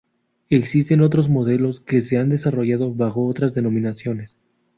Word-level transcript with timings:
Existen 0.49 1.01
otros 1.01 1.29
modelos 1.29 1.79
que 1.79 2.01
se 2.01 2.17
han 2.17 2.29
desarrollado 2.29 2.91
bajo 2.91 3.27
otras 3.27 3.53
denominaciones. 3.53 4.35